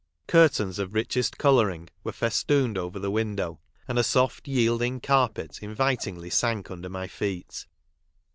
[0.27, 6.31] Curtains of richest colouring were^ festooned over the window, and a soft yielding^ carpet invitingly
[6.31, 7.67] sank under my feet.